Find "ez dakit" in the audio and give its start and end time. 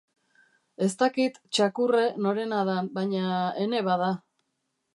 0.85-1.37